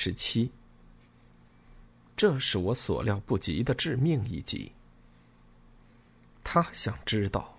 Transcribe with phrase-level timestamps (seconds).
[0.00, 0.48] 十七，
[2.16, 4.70] 这是我所料不及的致命一击。
[6.44, 7.58] 他想知道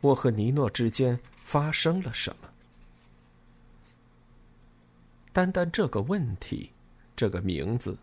[0.00, 2.50] 我和尼诺之间发生了什么。
[5.32, 6.72] 单单这个问题，
[7.14, 7.96] 这个名字，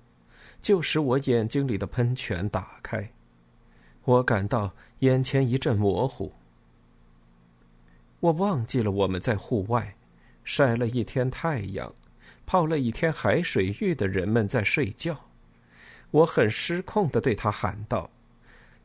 [0.62, 3.12] 就使我眼睛里的喷泉打开。
[4.06, 6.32] 我感到眼前一阵模糊。
[8.22, 9.98] 我忘记了我们在户外
[10.46, 11.94] 晒了一天太阳。
[12.52, 15.18] 泡了一天海水浴的人们在睡觉，
[16.12, 18.10] 我很失控的对他喊道：“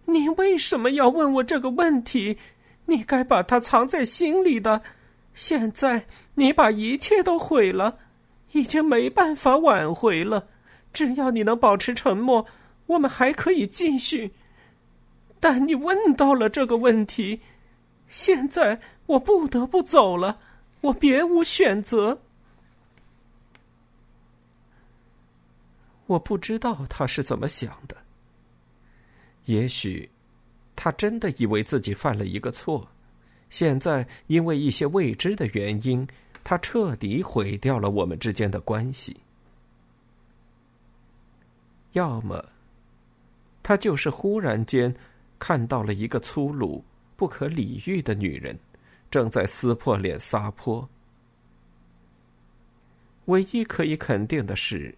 [0.06, 2.39] 你为什么要问我这个问题？
[2.84, 4.83] 你该把它藏在心里的。
[5.34, 6.06] 现在
[6.37, 7.98] 你把一切都毁了，
[8.53, 10.47] 已经没办法挽回了。
[10.92, 12.47] 只要你能保持沉默，
[12.87, 14.31] 我们还可以继续。
[15.41, 17.41] 但你问到了这个问题，
[18.06, 20.39] 现在我不得不走了，
[20.83, 22.20] 我别无选择。”
[26.06, 27.96] 我不知道他是怎么想的。
[29.46, 30.08] 也许，
[30.75, 32.88] 他真的以为自己犯了一个错，
[33.50, 36.06] 现在因为一些未知的原因，
[36.42, 39.16] 他彻底毁掉了我们之间的关系。
[41.92, 42.44] 要么，
[43.62, 44.94] 他就是忽然间
[45.38, 46.84] 看到了一个粗鲁、
[47.16, 48.58] 不可理喻的女人，
[49.10, 50.88] 正在撕破脸撒泼。
[53.26, 54.94] 唯一可以肯定的是。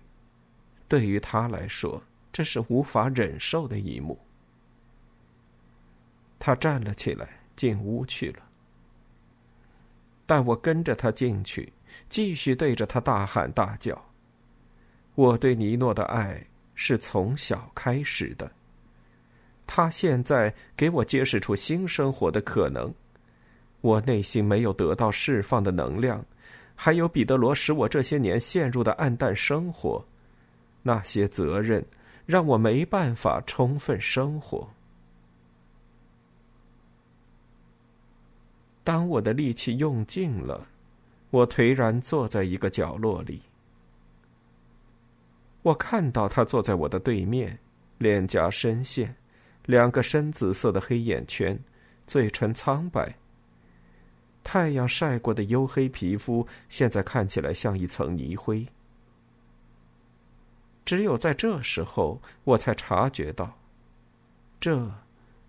[0.88, 4.18] 对于他来说，这是无法忍受的一幕。
[6.38, 8.42] 他站了起来，进屋去了。
[10.24, 11.72] 但我跟着他进去，
[12.08, 14.02] 继续对着他大喊大叫。
[15.14, 18.50] 我对尼诺的爱是从小开始的。
[19.66, 22.94] 他现在给我揭示出新生活的可能。
[23.80, 26.24] 我内心没有得到释放的能量，
[26.74, 30.04] 还有彼得罗使我这些年陷入的暗淡生活。
[30.88, 31.84] 那些责任
[32.24, 34.66] 让我没办法充分生活。
[38.82, 40.66] 当我的力气用尽了，
[41.28, 43.42] 我颓然坐在一个角落里。
[45.60, 47.58] 我看到他坐在我的对面，
[47.98, 49.14] 脸颊深陷，
[49.66, 51.58] 两个深紫色的黑眼圈，
[52.06, 53.14] 嘴唇苍白。
[54.42, 58.66] 太阳晒过的黝黑皮肤，现在看起来像一层泥灰。
[60.88, 63.58] 只有在这时候，我才察觉到，
[64.58, 64.90] 这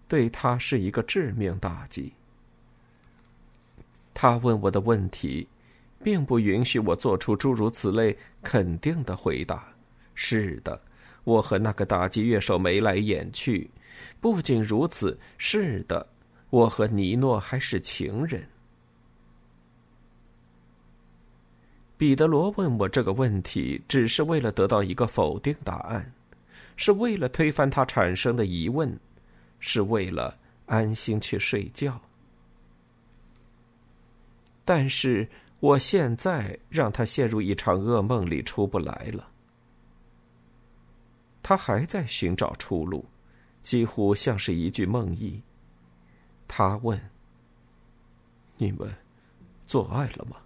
[0.06, 2.12] 对他是一个致命打击。
[4.14, 5.48] 他问我的问题，
[6.04, 9.66] 并不允许我做出诸如此类肯定的回答。
[10.14, 10.78] 是的，
[11.24, 13.72] 我和那个打击乐手眉来眼去。
[14.20, 16.06] 不仅如此，是的，
[16.50, 18.46] 我和尼诺还是情人。
[22.00, 26.14] 彼得罗问我这个问题，只是为了得到一个否定答案，
[26.78, 28.98] 是为了推翻他产生的疑问，
[29.60, 32.00] 是为了安心去睡觉。
[34.64, 35.28] 但是
[35.60, 39.30] 我现在让他陷入一场噩梦里出不来了。
[41.44, 43.04] 他还在寻找出路，
[43.62, 45.42] 几乎像是一句梦呓。
[46.48, 46.98] 他问
[48.56, 48.90] ：“你们
[49.68, 50.38] 做爱了吗？”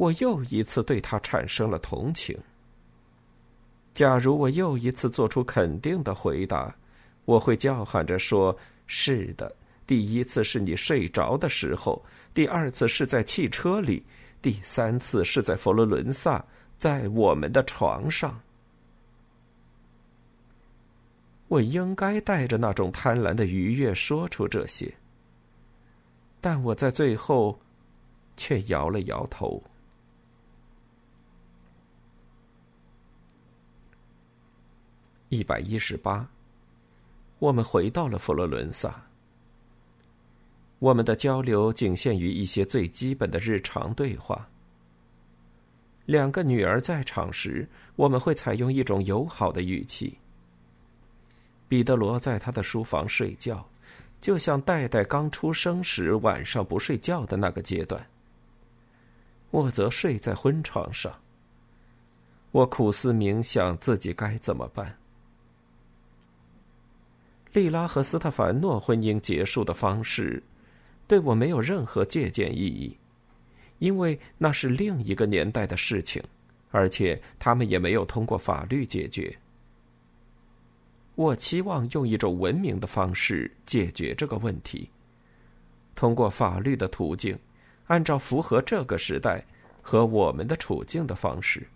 [0.00, 2.34] 我又一次对他产生了同情。
[3.92, 6.74] 假如我又一次做出肯定的回答，
[7.26, 8.56] 我会叫喊着说
[8.88, 9.54] ：“是的，
[9.86, 12.02] 第一次是你睡着的时候，
[12.32, 14.02] 第二次是在汽车里，
[14.40, 16.42] 第三次是在佛罗伦萨，
[16.78, 18.40] 在我们的床上。”
[21.48, 24.94] 我应该带着那种贪婪的愉悦说出这些，
[26.40, 27.60] 但我在最后
[28.38, 29.62] 却摇了摇头。
[35.30, 36.28] 一百一十八，
[37.38, 39.00] 我们回到了佛罗伦萨。
[40.80, 44.48] 我们的交流仅限于一些最基本的日常对话。
[46.04, 50.18] 两个女儿在场时，我们会采用一种友好的语气。
[51.68, 53.64] 彼得罗在他的书房睡觉，
[54.20, 58.04] 就像戴戴刚出生时晚上不睡觉的那个阶段。
[59.52, 61.20] 我则睡在婚床上。
[62.50, 64.96] 我苦思冥想自己该怎么办。
[67.52, 70.42] 莉拉和斯特凡诺婚姻结束的方式，
[71.08, 72.96] 对我没有任何借鉴意义。
[73.78, 76.22] 因为那是另一个年代的事情，
[76.70, 79.36] 而且他们也没有通过法律解决。
[81.14, 84.88] 我期望用一种文明的方式解决这个问题，
[85.94, 87.38] 通过法律的途径，
[87.86, 89.44] 按照符合这个时代
[89.82, 91.66] 和我们的处境的方式。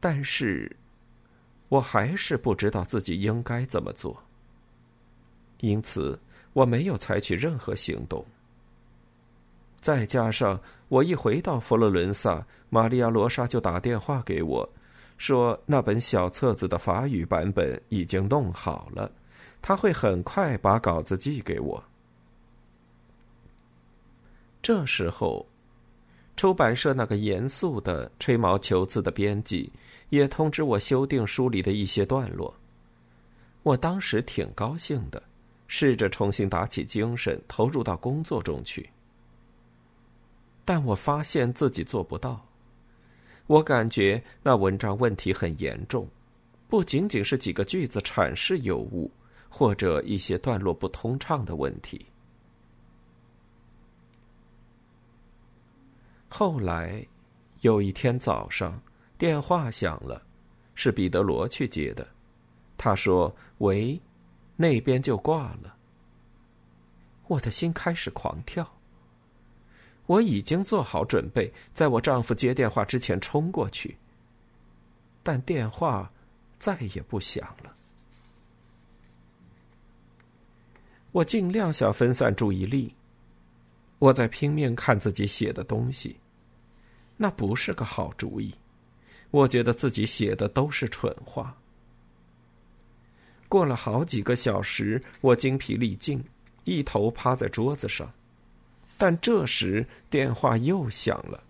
[0.00, 0.74] 但是，
[1.68, 4.22] 我还是不知道自己应该怎么做，
[5.60, 6.18] 因此
[6.52, 8.24] 我没有采取任何行动。
[9.80, 14.68] 再加上我一回到佛罗伦萨，玛利亚·罗莎就打电话给我，
[15.18, 19.10] 说那本小册子的法语版本已经弄好了，
[19.62, 21.84] 他会很快把稿子寄给我。
[24.60, 25.46] 这时候，
[26.38, 29.72] 出版社那个严肃的、吹毛求疵的编辑
[30.10, 32.54] 也通知我修订书里的一些段落。
[33.64, 35.20] 我当时挺高兴的，
[35.66, 38.88] 试着重新打起精神，投入到工作中去。
[40.64, 42.46] 但我发现自己做不到。
[43.48, 46.06] 我感觉那文章问题很严重，
[46.68, 49.10] 不仅仅是几个句子阐释有误，
[49.48, 52.06] 或者一些段落不通畅的问题。
[56.38, 57.04] 后来，
[57.62, 58.80] 有一天早上，
[59.18, 60.24] 电话响了，
[60.76, 62.06] 是彼得罗去接的。
[62.76, 64.00] 他说：“喂，
[64.54, 65.76] 那边就挂了。”
[67.26, 68.72] 我的心开始狂跳。
[70.06, 73.96] 我已经做好准备，在我丈夫接电话之前冲过去。
[75.24, 76.08] 但电话
[76.60, 77.74] 再也不响了。
[81.10, 82.94] 我尽量想分散注意力。
[83.98, 86.16] 我在拼命看自己写的东西，
[87.18, 88.54] 那不是个好主意。
[89.30, 91.54] 我觉得自己写的都是蠢话。
[93.46, 96.24] 过了好几个小时，我精疲力尽，
[96.64, 98.10] 一头趴在桌子上。
[98.96, 101.42] 但这时电话又响了，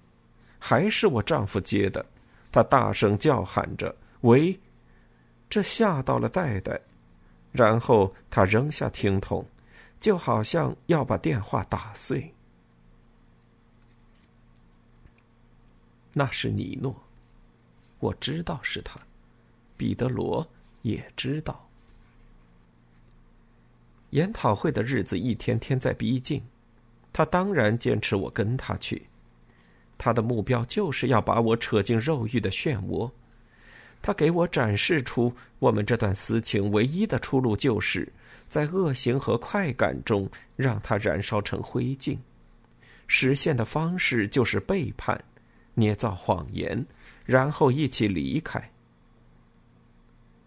[0.58, 2.04] 还是我丈夫接的。
[2.50, 4.58] 他大声叫喊着：“喂！”
[5.48, 6.80] 这吓到了戴戴，
[7.52, 9.46] 然后他扔下听筒，
[10.00, 12.34] 就好像要把电话打碎。
[16.12, 16.94] 那是尼诺，
[17.98, 18.98] 我知道是他。
[19.76, 20.46] 彼得罗
[20.82, 21.68] 也知道。
[24.10, 26.42] 研讨会的日子一天天在逼近。
[27.12, 29.02] 他当然坚持我跟他去，
[29.96, 33.10] 他的目标就是要把我扯进肉欲的漩涡。
[34.00, 38.10] 他给我展示出我们这段私情唯一的出路，就是
[38.48, 42.16] 在恶行和快感中让它燃烧成灰烬。
[43.08, 45.20] 实现的方式就是背叛、
[45.78, 46.84] 捏造谎言，
[47.24, 48.70] 然后一起离开。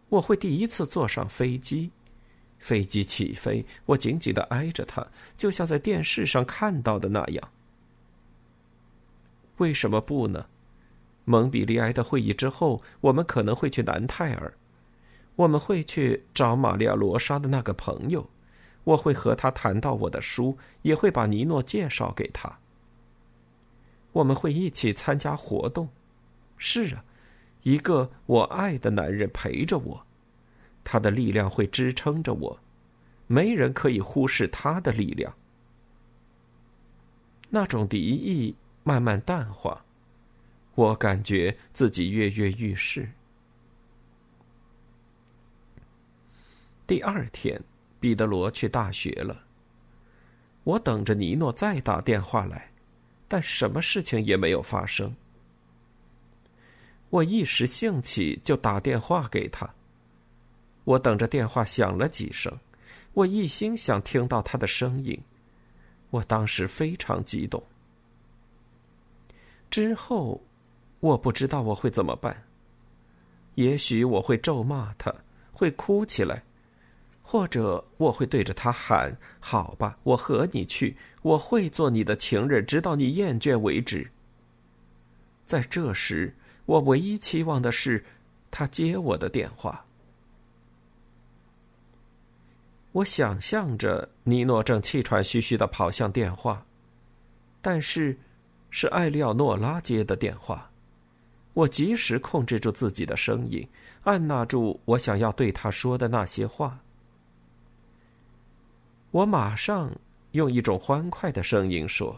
[0.09, 1.89] 我会第一次坐上飞机。
[2.59, 7.51] 飞机起飞，我紧紧的挨着他，就像在电视上看到的那样。
[9.57, 10.45] 为什么不呢？
[11.25, 14.53] 蒙彼利埃的会议之后，我们可能会去南泰尔，
[15.35, 18.29] 我们会去找玛利亚·罗莎的那个朋友，
[18.83, 22.59] 我会和他谈到我的书，也会把尼诺介绍给他。
[24.11, 25.89] 我们会一起参加活动。
[26.57, 27.03] 是啊，
[27.63, 30.05] 一个我爱的男人陪着我。
[30.83, 32.59] 他的力量会支撑着我，
[33.27, 35.35] 没人可以忽视他的力量。
[37.49, 39.85] 那种敌意慢慢淡化，
[40.73, 43.11] 我感觉自己跃跃欲试。
[46.87, 47.61] 第二天，
[47.99, 49.43] 彼得罗去大学了。
[50.63, 52.70] 我等着尼诺再打电话来，
[53.31, 55.15] 但什么事情也没有发生。
[57.09, 59.73] 我一时兴起，就打电话给他。
[60.83, 62.59] 我等着电话响了几声，
[63.13, 65.17] 我一心想听到他的声音。
[66.09, 67.63] 我当时非常激动。
[69.69, 70.43] 之后，
[70.99, 72.43] 我不知道我会怎么办。
[73.55, 75.09] 也许我会咒骂他，
[75.53, 76.43] 会哭起来，
[77.31, 84.11] 或者我会对着他喊：“好吧，我和你去，我会做你的情人，直到你厌倦为止。”
[85.47, 86.35] 在这时，
[86.65, 88.03] 我唯一期望的是
[88.51, 89.85] 他接我的电话。
[92.91, 96.65] 我想象着尼诺正气喘吁吁的跑向电话，
[97.61, 98.19] 但是
[98.71, 100.69] 是艾利奥诺拉接的电话。
[101.53, 103.65] 我及时控制住自己的声音，
[104.03, 106.77] 按捺住我想要对他说的那些话。
[109.11, 109.91] 我马上
[110.31, 112.17] 用一种欢快的声音说：“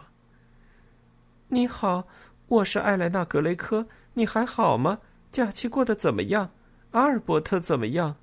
[1.50, 2.08] 你好，
[2.48, 5.00] 我是艾莱娜·格雷科，你还好吗？
[5.32, 6.52] 假期过得怎么样？
[6.92, 8.18] 阿尔伯特怎么样？”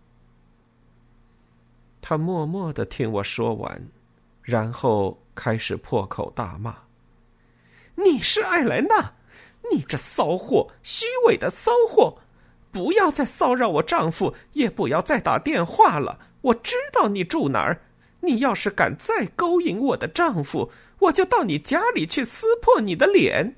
[2.00, 3.88] 他默默的听我说完，
[4.40, 6.76] 然后开始破口大骂
[7.96, 9.14] ：“你是艾莱娜！”
[9.72, 12.18] 你这骚货，虚伪的骚货！
[12.72, 16.20] 不要再骚扰我丈夫，也不要再打电话了。
[16.40, 17.82] 我知道你住哪儿。
[18.20, 23.56] 你要是敢再勾引我的丈夫，我就到你家里去撕破你的脸。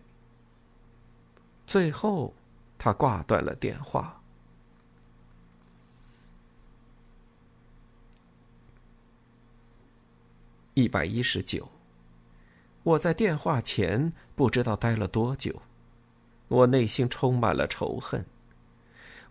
[1.66, 2.35] 最后，
[2.78, 4.21] 他挂断了电话。
[10.75, 11.69] 一百一十九，
[12.83, 15.61] 我在电话前不知道待了多久。
[16.49, 18.25] 我内心充满了仇恨，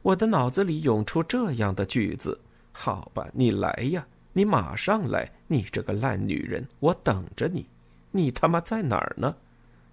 [0.01, 2.39] 我的脑子里涌出这样的句子
[2.71, 7.67] ：“好吧，你来呀，你马上来，你这个烂女人，我等着你。
[8.11, 9.35] 你他妈在哪儿呢？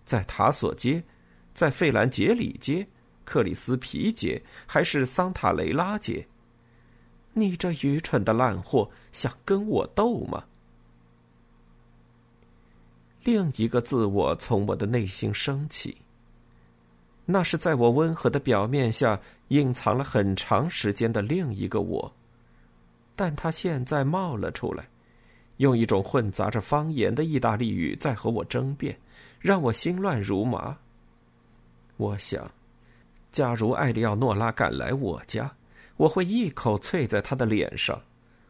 [0.04, 1.02] 在塔索街，
[1.54, 2.86] 在费兰杰里街，
[3.24, 6.26] 克里斯皮街，还是桑塔雷拉街？
[7.34, 10.44] 你这愚蠢的烂货，想跟我斗吗？”
[13.24, 15.98] 另一个自我从我的内心升起。
[17.26, 22.14] 那是在我温和的表面下隐藏了很长时间的另一个我，
[23.18, 24.88] 但他现在冒了出来，
[25.56, 28.96] 用一种混杂着方言的意大利语在和我争辩，
[29.40, 30.78] 让我心乱如麻。
[31.96, 32.48] 我想，
[33.32, 35.50] 假如艾利奥诺拉赶来我家，
[35.96, 38.00] 我会一口啐在他的脸上，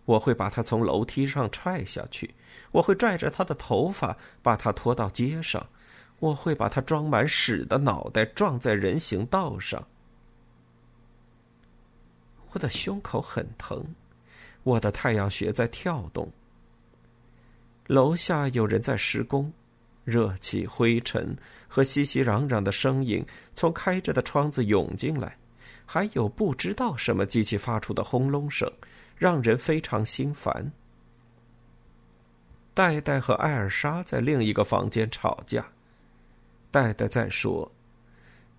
[0.05, 2.35] 我会把他从楼梯上踹下去，
[2.71, 5.67] 我会拽着他的头发把他拖到街上。
[6.19, 9.87] 我会把他装满屎的脑袋撞在人行道上。
[12.51, 13.83] 我的胸口很疼，
[14.62, 16.31] 我的太阳穴在跳动。
[17.87, 19.50] 楼下有人在施工，
[20.05, 21.37] 热气、灰尘
[21.67, 23.25] 和熙熙攘攘的声音
[23.55, 25.37] 从开着的窗子涌进来，
[25.87, 28.71] 还有不知道什么机器发出的轰隆声，
[29.17, 30.71] 让人非常心烦。
[32.75, 35.67] 戴戴和艾尔莎在另一个房间吵架。
[36.71, 37.73] 戴戴在说：“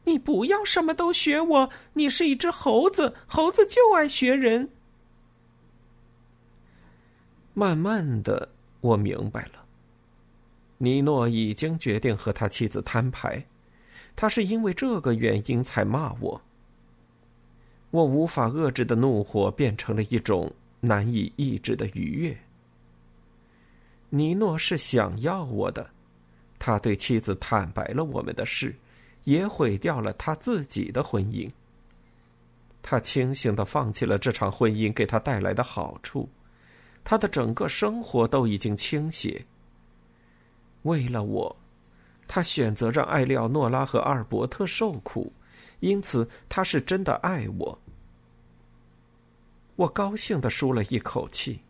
[0.04, 4.70] 你不要什么都学我，你是一只猴子，猴子就爱学人。”
[7.60, 8.48] 慢慢的，
[8.80, 9.66] 我明白了。
[10.78, 13.44] 尼诺已经决定和他妻子摊牌，
[14.16, 16.42] 他是因为这个原因才骂我。
[17.92, 22.38] 我无法遏制的怒火变成了一种难以抑制的愉悦。
[24.10, 25.90] 尼诺是想要我的。
[26.58, 28.74] 他对妻子坦白了我们的事，
[29.26, 31.52] 也毁掉了他自己的婚姻。
[32.82, 36.30] 他清醒的放弃了这场婚姻给他带来的好处，
[37.04, 39.46] 他的整个生活都已经倾斜。
[40.84, 41.56] 为了我，
[42.28, 45.34] 他选择让艾利奥诺拉和阿尔伯特受苦，
[45.80, 47.80] 因此他是真的爱我。
[49.76, 51.62] 我高兴的舒了一口气。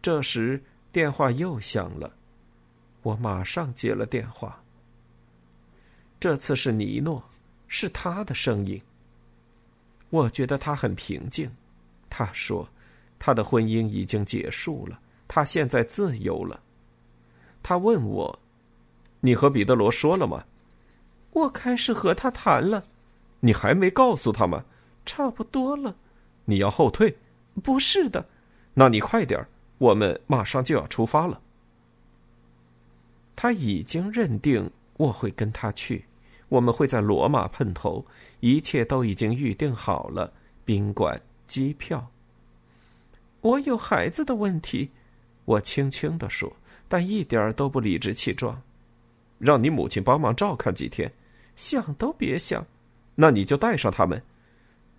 [0.00, 2.14] 这时电话又响了。
[3.02, 4.62] 我马上接了电话。
[6.20, 7.22] 这次是尼诺，
[7.68, 8.80] 是他的声音。
[10.10, 11.50] 我觉得他很平静。
[12.10, 12.68] 他说，
[13.18, 16.60] 他的婚姻已经结束了，他现在自由了。
[17.62, 18.38] 他问我
[19.20, 20.44] ：“你和彼得罗说了吗？”
[21.32, 22.84] 我开始和他谈了。
[23.40, 24.64] 你还没告诉他吗？
[25.06, 25.94] 差不多了。
[26.44, 27.16] 你要后退？
[27.62, 28.26] 不是的。
[28.74, 29.48] 那你快点儿，
[29.78, 31.40] 我们马上就要出发了。
[33.36, 36.04] 他已经认定我会跟他去，
[36.48, 38.04] 我们会在罗马碰头，
[38.40, 40.32] 一切都已经预定好了，
[40.64, 42.10] 宾馆、机票。
[43.48, 44.90] 我有孩子的问题，
[45.46, 46.54] 我轻轻的说，
[46.86, 48.60] 但一点都不理直气壮。
[49.38, 51.10] 让你母亲帮忙照看几天，
[51.56, 52.66] 想都别想。
[53.14, 54.22] 那你就带上他们。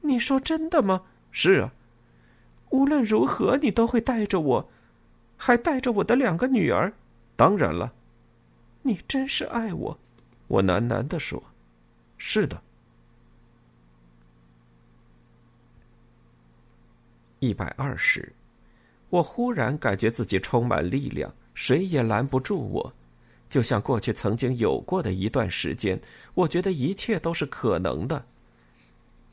[0.02, 1.04] 你说真的吗？
[1.32, 1.72] 是啊。
[2.72, 4.68] 无论如何，你都会带着我，
[5.38, 6.92] 还带着我的两个女儿。
[7.36, 7.94] 当然了。
[8.82, 10.00] 你真是爱我，
[10.48, 11.44] 我喃喃的说
[12.18, 12.60] ：“是的。”
[17.40, 18.34] 一百二十，
[19.10, 22.94] 我忽然感觉自己充满力量，谁也拦不住我，
[23.50, 26.00] 就像过去曾经有过的一段时间，
[26.34, 28.24] 我觉得一切都是可能的。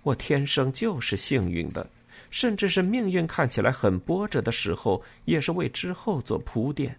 [0.02, 1.88] 我天生就是幸运的，
[2.30, 6.96] 甚至是命运看起来很波折的时候，也是为之后做铺垫。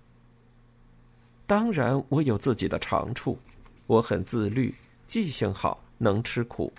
[1.48, 3.40] 当然，我有自己的长处，
[3.88, 4.76] 我很自律，
[5.08, 6.72] 记性好，能吃苦，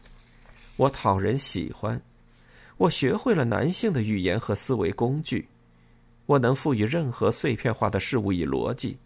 [0.77, 2.01] 我讨人喜欢，
[2.77, 5.49] 我学会了男性的语言和思维工具，
[6.29, 8.99] 我能赋予任何碎片化的事物以逻辑。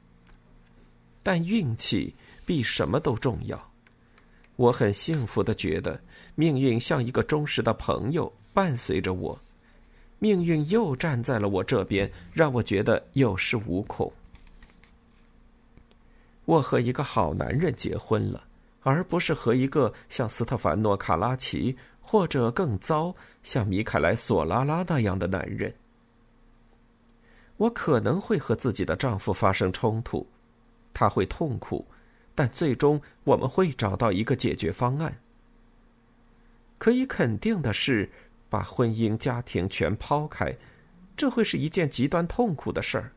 [1.22, 2.12] 但运气
[2.44, 3.70] 比什么都重要。
[4.56, 6.00] 我很幸福的觉得，
[6.34, 9.38] 命运像一个忠实的朋友伴随着我，
[10.18, 14.12] 命运又站在了我这边，让我觉得有恃无恐。
[16.44, 18.42] 我和一个好男人结婚了，
[18.82, 23.14] 而不是和一个像斯特凡诺·卡拉奇或者更糟、
[23.44, 25.72] 像米凯莱·索拉拉那样的男人。
[27.56, 30.26] 我可能会和自己的丈夫发生冲突，
[30.92, 31.86] 他会痛苦，
[32.34, 35.16] 但最终我们会找到一个解决方案。
[36.78, 38.10] 可以肯定的是，
[38.48, 40.56] 把婚姻家庭全抛开，
[41.16, 43.12] 这会是一件极端痛苦的事儿，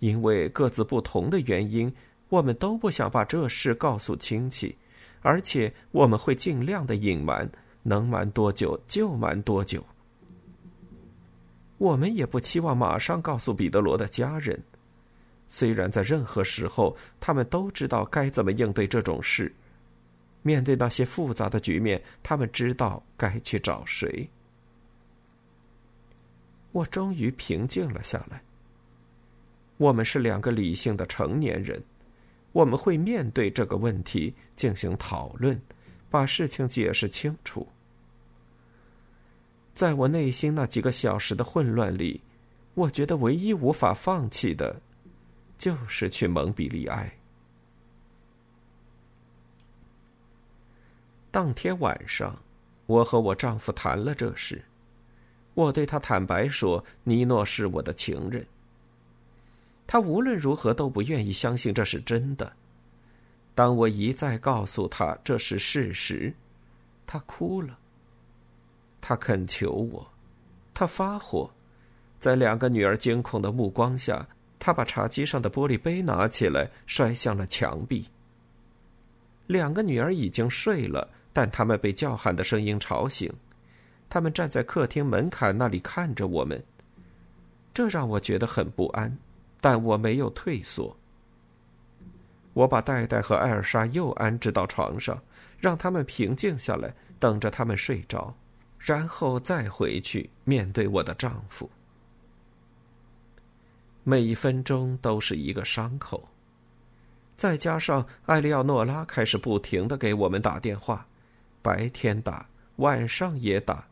[0.00, 1.94] 因为各自不同的原因。
[2.30, 4.76] 我们都不想把这事告诉亲戚，
[5.22, 7.48] 而且我们会尽量的隐瞒，
[7.82, 9.84] 能瞒多久就瞒多久。
[11.78, 14.62] 我们也不期望马上告诉彼得罗的家人，
[15.48, 19.52] 虽然在任何时候他们都知道该怎么应对这种事。
[20.42, 24.28] 面对那些复杂的局面，他们知道该去找谁。
[26.72, 28.42] 我终于平静了下来。
[29.76, 31.82] 我们是两个理性的成年人。
[32.52, 35.60] 我们会面对这个问题进行讨论，
[36.08, 37.66] 把事情解释清楚。
[39.74, 42.20] 在我内心那几个小时的混乱里，
[42.74, 44.80] 我觉得唯一无法放弃的，
[45.58, 47.12] 就是去蒙彼利埃。
[51.30, 52.40] 当天晚上，
[52.86, 54.64] 我和我丈夫谈了这事，
[55.54, 58.46] 我对他坦白说：“尼诺是我的情人。”
[59.86, 62.52] 他无论如何都不愿意相信这是真的。
[63.54, 66.32] 当我一再告诉他这是事实，
[67.04, 67.78] 他哭了。
[69.06, 70.10] 他恳求我，
[70.72, 71.50] 他发火，
[72.18, 74.26] 在两个女儿惊恐的目光下，
[74.58, 78.08] 他把茶几上的玻璃杯拿起来摔向了墙壁。
[79.46, 83.30] 两个女儿已经睡了，但他们被叫喊的声音吵醒，
[84.08, 86.64] 他们站在客厅门槛那里看着我们，
[87.74, 89.14] 这让我觉得很不安。
[89.60, 90.96] 但我没有退缩。
[92.54, 95.22] 我把戴戴和艾尔莎又安置到床上，
[95.58, 98.34] 让他们平静下来，等着他们睡着，
[98.84, 101.70] 然后再回去面对我的丈夫。
[104.02, 106.28] 每一分钟都是一个伤口，
[107.34, 111.06] 再加上艾利奥诺拉开始不停的给我们打电话，
[111.62, 113.86] 白天打，晚上也打，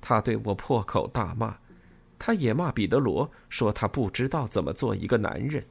[0.00, 1.58] 他对我破口大骂。
[2.16, 5.66] 他也骂彼得罗，说他不知道怎么做一个男人。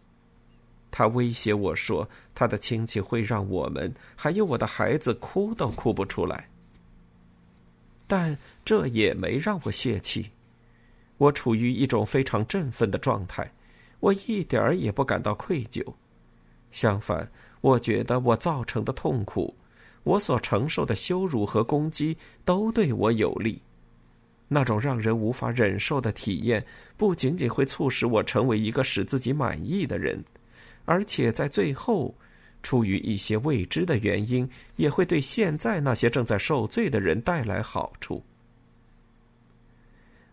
[0.92, 6.50] 他威胁我说，他的亲戚会让我们还有我的孩子哭都哭不出来。
[8.12, 10.32] 但这也没让我泄气，
[11.17, 13.54] 我处于一种非常振奋的状态，
[14.02, 15.93] 我一点儿也不感到愧疚。
[16.71, 19.56] 相反，我觉得我造成的痛苦，
[20.04, 23.62] 我所承受的羞辱和攻击，都对我有利。
[24.50, 26.65] 那种让人无法忍受的体验，
[26.97, 30.26] 不仅仅会促使我成为一个使自己满意的人，
[30.84, 32.13] 而且在最后，
[32.63, 38.24] 出于一些未知的原因，也会对现在那些正在受罪的人带来好处。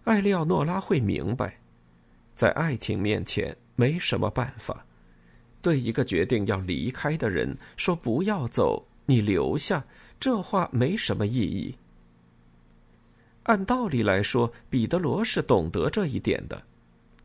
[0.05, 1.59] 艾利奥诺拉会明白，
[2.35, 4.85] 在爱情面前没什么办法。
[5.61, 9.85] 对一个决定要离开的人说“不要走，你留下”，
[10.21, 11.75] 这话没什么意义。
[13.43, 16.63] 按道理来说，彼得罗是懂得这一点的，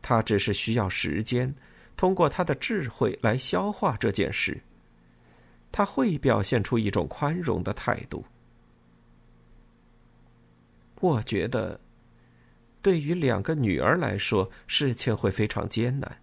[0.02, 1.54] 他只是需要时间，
[1.96, 4.60] 通过他的智慧来消化这件事。
[5.76, 8.24] 他会表现出一种宽容的态度。
[11.00, 11.80] 我觉得，
[12.80, 16.16] 对于两个女儿来说，事情会非常艰难。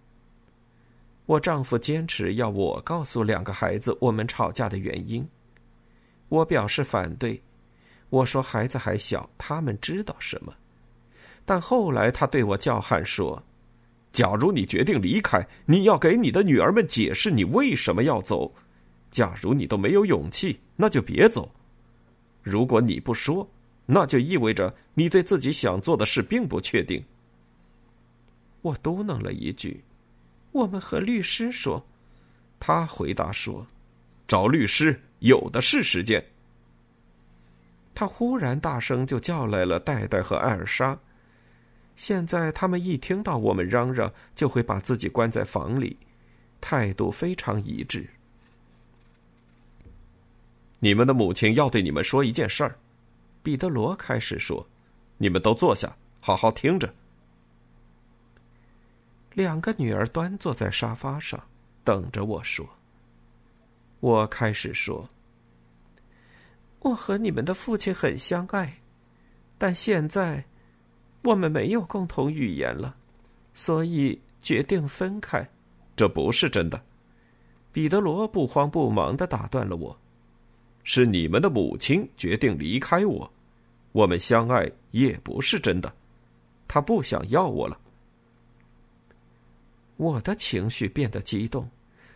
[1.26, 5.28] 我丈夫坚持要我告诉两个孩子我们吵架的原因，
[6.30, 7.38] 我表示反对。
[8.08, 10.54] 我说：“孩子还小，他们知道什么？”
[11.44, 13.42] 但后来他对我叫喊说
[14.12, 18.54] ：“假如你决定离开，你要给你的女儿们解释你为什么要走。
[19.12, 21.54] 假如你都没有勇气，那就别走。
[22.42, 23.48] 如果你不说，
[23.86, 27.04] 那就意味着你对自己想做的事并不确定。”
[28.62, 29.84] 我嘟囔了一句
[30.50, 31.86] ：“我们和律师说。”
[32.58, 33.66] 他回答说
[34.26, 36.24] ：“找律师有的是时间。”
[37.94, 40.98] 他忽然大声就叫来了戴戴和艾尔莎，
[41.96, 45.98] 现在他们一听到我们嚷嚷，就会把自己关在房里，
[46.60, 48.08] 态度非常一致。
[50.84, 52.76] 你们的母亲要对你们说一件事儿，
[53.40, 54.66] 彼得罗开始说
[55.16, 56.92] ：“你们都坐下，好好听着。”
[59.34, 61.40] 两个女儿端坐在沙发上，
[61.84, 62.68] 等着我说。
[64.00, 65.08] 我开始说
[66.82, 68.78] ：“我和你们的父亲很相爱，
[69.58, 70.44] 但现在
[71.22, 72.96] 我们没有共同语言了，
[73.54, 75.48] 所以决定分开。”
[75.94, 76.82] 这不是真的，
[77.70, 79.96] 彼得罗不慌不忙的打断了我。
[80.84, 83.32] 是你们的母亲决定离开我，
[83.92, 85.92] 我们相爱也不是真的，
[86.66, 87.78] 她不想要我了。
[89.96, 91.68] 我的情绪变得激动，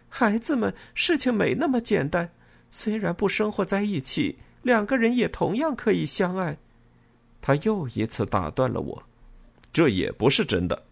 [0.09, 2.29] 孩子们，事情没那么简单。
[2.70, 6.57] 虽然不生活在一起，两个人也同样可以相爱。
[7.40, 9.02] 他又一次打断了我，
[9.72, 10.83] 这也不是真的。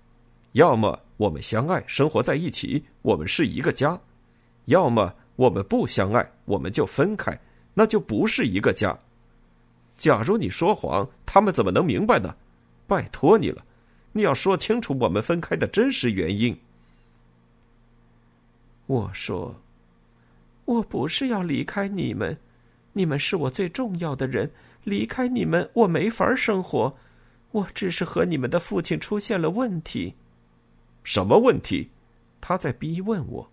[0.53, 3.99] 要么我们相爱，生活在一起，我们是一个家；
[4.67, 7.37] 要么我们不相爱，我们就分开。
[7.75, 8.99] 那就不是一个家。
[9.97, 12.35] 假如你说谎，他们怎么能明白呢？
[12.87, 13.65] 拜托你了，
[14.13, 16.59] 你要说清楚我们分开的真实原因。
[18.87, 19.55] 我说，
[20.65, 22.37] 我不是要离开你们，
[22.93, 24.51] 你们是我最重要的人，
[24.83, 26.97] 离开你们我没法生活。
[27.53, 30.15] 我只是和你们的父亲出现了问题。
[31.05, 31.89] 什么问题？
[32.41, 33.51] 他在逼问我。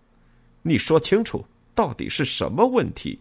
[0.62, 3.20] 你说清楚，到底是什么问题？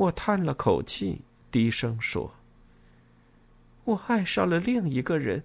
[0.00, 2.32] 我叹了口气，低声说
[3.84, 5.44] ：“我爱上了另一个人，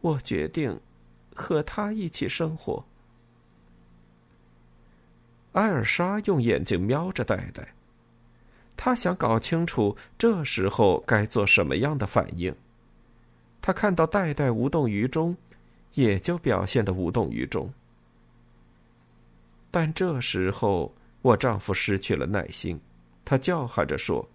[0.00, 0.80] 我决定
[1.34, 2.82] 和他一起生活。”
[5.52, 7.74] 艾尔莎用眼睛瞄着戴戴，
[8.74, 12.56] 他想搞清楚这时候该做什么样的反应。
[13.60, 15.36] 他看到戴戴无动于衷，
[15.92, 17.70] 也就表现的无动于衷。
[19.70, 22.80] 但这时候，我丈夫失去了耐心。
[23.28, 24.26] 他叫喊着说：“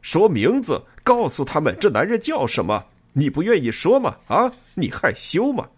[0.00, 2.86] 说名字，告诉他们这男人叫什么？
[3.12, 4.16] 你不愿意说吗？
[4.28, 5.68] 啊，你害羞吗？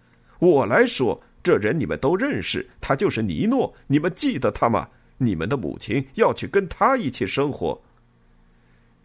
[0.40, 4.86] 我来说，这人你们都认识，他就是尼诺，你们记得他吗？
[5.16, 7.80] 你们的母亲要去跟他一起生活。”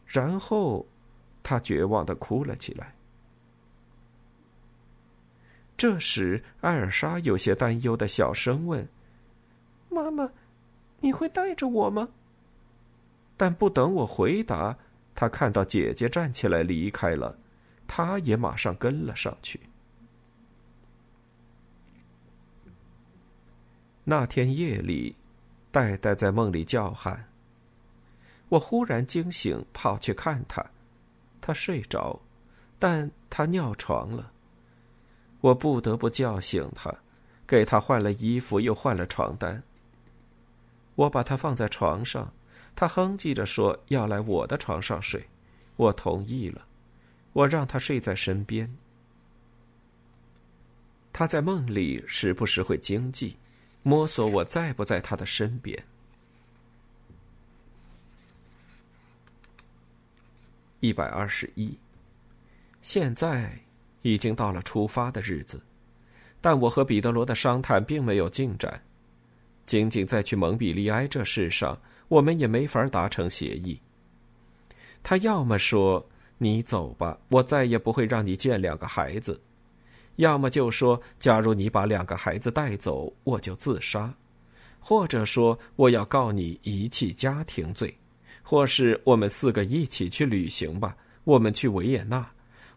[0.05, 0.85] 然后，
[1.41, 2.93] 他绝望的哭了起来。
[5.77, 8.85] 这时，艾尔莎有些担忧的小声问
[9.87, 10.29] ：“妈妈，
[10.99, 12.09] 你会带着我吗？”
[13.37, 14.77] 但不等我回答，
[15.13, 17.37] 他看到姐姐站起来离开了，
[17.87, 19.59] 他也马上跟了上去。
[24.03, 25.15] 那天夜里，
[25.71, 27.27] 戴戴在梦里叫喊。
[28.49, 30.63] 我忽然惊醒，跑去看他，
[31.41, 32.21] 他睡着，
[32.77, 34.31] 但他尿床了。
[35.41, 36.93] 我不得不叫醒他，
[37.47, 39.63] 给他换了衣服，又换了床单。
[40.95, 42.31] 我把他放在床上。
[42.75, 45.27] 他哼唧着说：“要来我的床上睡。”
[45.77, 46.65] 我同意了，
[47.33, 48.77] 我让他睡在身边。
[51.11, 53.35] 他在梦里时不时会惊悸，
[53.83, 55.83] 摸索我在不在他的身边。
[60.79, 61.77] 一百二十一，
[62.81, 63.59] 现在
[64.01, 65.61] 已经到了出发的日子，
[66.39, 68.84] 但我和彼得罗的商谈并没有进展，
[69.65, 71.77] 仅仅在去蒙彼利埃这事上。
[72.07, 73.79] 我们也没法达成协议。
[75.01, 79.33] 他要么说你走吧，我再也不会让你见两个孩子；
[80.17, 84.13] 要么就说，假如你把两个孩子带走，我就自杀；
[84.79, 87.89] 或者说我要告你遗弃家庭罪；
[88.43, 92.23] 或是我们四个一起去旅行吧，我们去维也纳；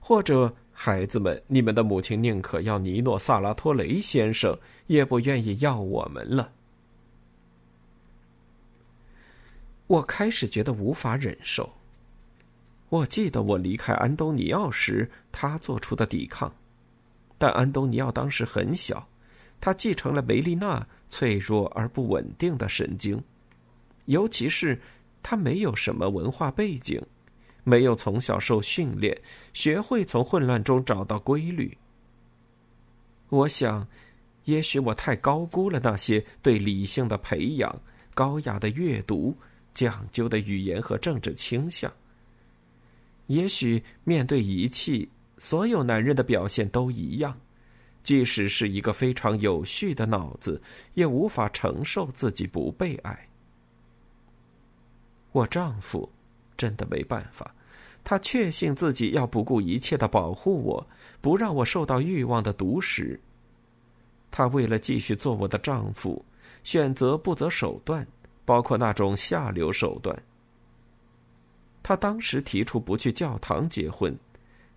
[0.01, 6.51] 或者孩子们，你们的母亲宁可要尼诺·萨拉托雷先生，也不愿意要我们了。
[9.89, 11.69] 我开始觉得无法忍受。
[12.91, 16.55] 我记得我离开安东尼奥时，他做出的抵抗，
[17.37, 19.07] 但安东尼奥当时很小，
[19.61, 23.23] 他继承了梅丽娜脆弱而不稳定的神经，
[24.05, 24.81] 尤其是
[25.23, 27.03] 他没有什么文化背景，
[27.65, 29.19] 没有从小受训练，
[29.53, 31.77] 学会从混乱中找到规律。
[33.29, 33.87] 我想，
[34.45, 37.83] 也许我太高估了那些对理性的培养、
[38.15, 39.37] 高雅的阅读。
[39.79, 41.93] 讲究的语言和政治倾向。
[43.29, 47.39] 也许面对遗弃，所有男人的表现都一样，
[48.03, 50.61] 即使是一个非常有序的脑子，
[50.95, 53.29] 也无法承受自己不被爱。
[55.31, 56.11] 我丈夫
[56.57, 57.55] 真的没办法，
[58.03, 60.85] 他确信自己要不顾一切的保护我，
[61.21, 63.21] 不让我受到欲望的毒食。
[64.29, 66.25] 他为了继续做我的丈夫，
[66.65, 68.05] 选择不择手段，
[68.49, 70.23] 包括那种下流手段。
[71.83, 74.19] 他当时提出不去教堂结婚，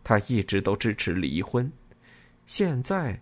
[0.04, 1.72] 他一直都支持离婚。
[2.46, 3.18] 现在，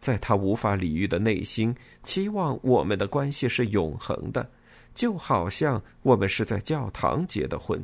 [0.00, 4.50] 在他无法理喻的内心，期望我们的关系是永恒的，
[4.96, 7.80] 就好像我们是在教堂结的婚。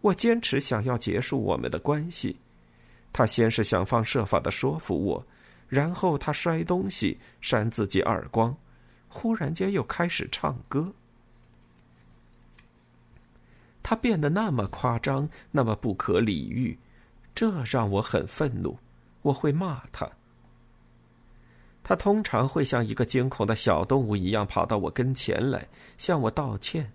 [0.00, 2.34] 我坚持想要结束我们的关系，
[3.12, 5.26] 他先是想方设法的说服我，
[5.68, 8.56] 然后他摔东西、扇自己耳光，
[9.10, 10.90] 忽然间又开始唱歌。
[13.82, 16.78] 他变得那么夸张，那么不可理喻，
[17.34, 18.78] 这让我很愤怒。
[19.22, 20.08] 我会骂他。
[21.82, 25.66] 他通常会像一个惊恐的小动物一样跑到我跟前来，
[25.98, 26.92] 向我道歉。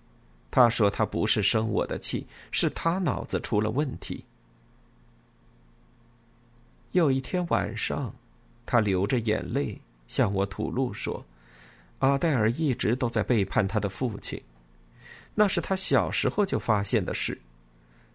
[0.49, 4.23] 他说：“他不是生我的气，是他脑子出了问题。”
[6.93, 8.15] 有一天晚上，
[8.65, 11.25] 他流着眼泪向我吐露说
[12.05, 14.41] ：“阿黛尔一直都在背叛他的父亲，
[15.33, 17.39] 那是他小时候就发现的事。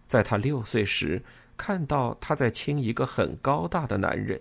[0.07, 1.21] 在他六岁时，
[1.57, 4.39] 看到他在亲一个很高大的男人，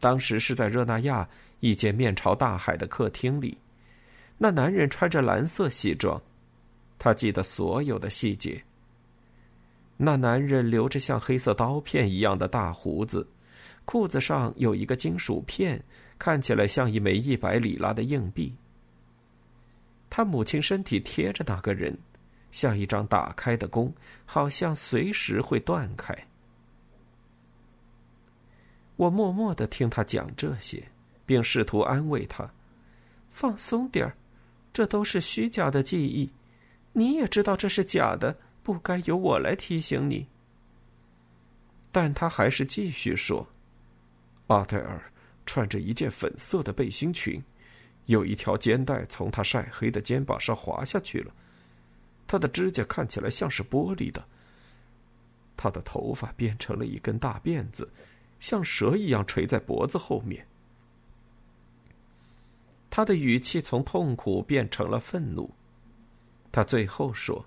[0.00, 1.28] 当时是在热那亚
[1.60, 3.58] 一间面朝大海的客厅里，
[4.36, 6.20] 那男人穿着蓝色西装。”
[6.98, 8.62] 他记得所有的细节。
[9.96, 13.26] 那男人留着像黑色刀片一样的大胡子，
[13.84, 15.82] 裤子上有一个金属片，
[16.18, 18.54] 看起来像一枚一百里拉的硬币。
[20.10, 21.96] 他母亲身体贴着那个人，
[22.50, 23.92] 像一张打开的弓，
[24.24, 26.16] 好像随时会断开。
[28.96, 30.82] 我默默的听他讲这些，
[31.24, 32.50] 并试图安慰他
[33.30, 34.14] ：“放松点儿，
[34.72, 36.30] 这都是虚假的记忆。”
[36.94, 40.26] 你也知道这是假的，不该由我来提醒你。
[41.92, 43.46] 但他还是继续说
[44.48, 45.12] ：“阿黛尔
[45.46, 47.40] 穿着一件粉色的背心裙，
[48.08, 51.32] 有一条肩带从他晒黑的肩膀上滑下去了。
[52.26, 54.24] 他的指甲看起来像是玻璃的。
[55.56, 57.90] 他的头发编成了一根大辫子，
[58.40, 60.46] 像蛇一样垂在脖子后面。”
[62.90, 65.50] 他的语气从痛苦变成了愤怒。
[66.50, 67.44] 他最后说：“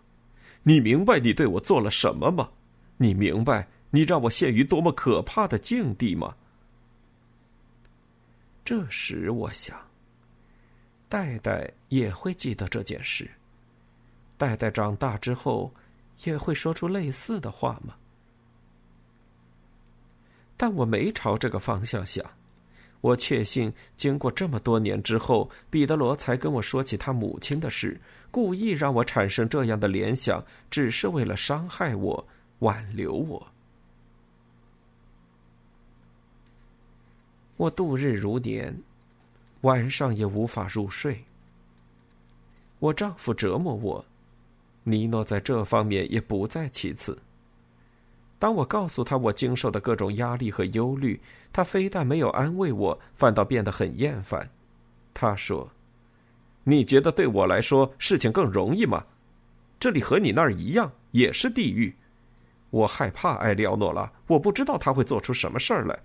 [0.63, 2.52] 你明白你对我做了什么吗？
[2.97, 6.36] 你明白你让我陷于多么可怕的境地吗？”
[8.63, 9.89] 这时我想，
[11.12, 13.30] 戴戴也会记得这件事。
[14.38, 15.69] 戴戴长大之后
[16.24, 17.95] 也会说出类似的话吗？
[20.56, 22.26] 但我没朝这个方向想。
[23.02, 28.00] 我确信，经过这么多年之后，彼得罗才跟我说起他母亲的事，
[28.32, 32.26] 故意让我产生这样的联想，只是为了伤害我、
[32.60, 33.47] 挽留我。
[37.58, 38.82] 我度日如年，
[39.62, 41.24] 晚上也无法入睡。
[42.80, 44.06] 我丈夫折磨我，
[44.84, 47.17] 尼诺在这方面也不在其次。
[48.39, 51.21] 当我告诉他我经受的各种压力和忧虑，
[51.54, 54.50] 他非但没有安慰我，反倒变得很厌烦。
[55.13, 55.69] 他说
[56.65, 59.06] ：“你觉得对我来说事情更容易吗？
[59.80, 61.93] 这里和你那儿一样，也是地狱。
[62.71, 66.00] 我害怕艾利奥诺拉，我不知道他会做出什么事儿来。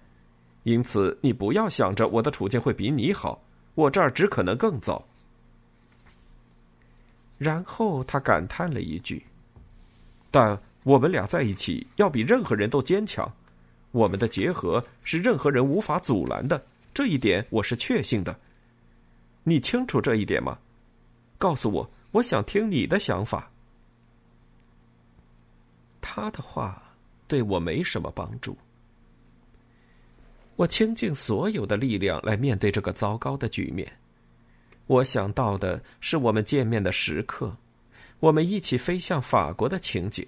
[0.64, 3.40] 因此，你不要想着我的处境会比你好，
[3.76, 5.00] 我这儿只可能更糟。”
[7.38, 9.24] 然后他感叹了一句
[10.32, 13.28] ：“但……”我们俩在一起要比任何人都坚强，
[13.90, 18.38] 我们的结合是任何人无法阻拦的，这一点我是确信的。
[19.42, 20.56] 你清楚这一点吗？
[21.38, 23.50] 告诉我，我想听你的想法。
[26.00, 26.80] 他的话
[27.26, 28.56] 对我没什么帮助。
[30.56, 33.90] 我倾尽所有的力量来面对这个糟糕的局面。
[34.86, 37.56] 我想到的是我们见面的时刻，
[38.20, 40.26] 我们一起飞向法国的情景。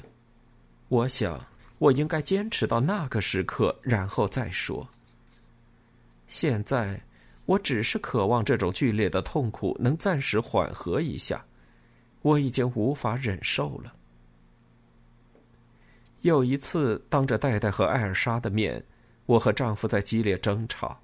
[0.88, 1.44] 我想，
[1.78, 4.86] 我应该坚持到那个时刻，然后再说。
[6.26, 7.00] 现在，
[7.46, 11.44] 我只是渴望这种剧烈的痛苦能暂时缓和一下。
[12.20, 13.94] 我已经无法忍受了。
[16.22, 18.84] 有一次，当着戴戴和艾尔莎的面，
[19.28, 21.00] 我和丈夫在激烈争吵。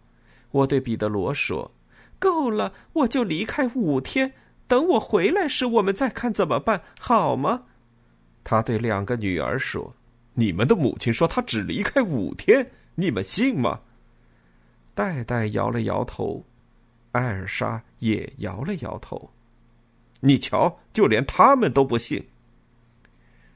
[0.51, 1.71] 我对彼得罗说
[2.19, 4.33] ：“够了，我就离开五天，
[4.67, 7.65] 等我回来时，我们再看怎么办，好吗？”
[8.43, 9.95] 他对两个女儿说
[10.35, 13.81] ：“你们的母亲说她只离开五天，你们信吗？”
[14.95, 16.45] 戴戴摇了摇头，
[17.13, 19.31] 艾尔莎也摇了摇头。
[20.21, 22.25] 你瞧，就连他们都不信。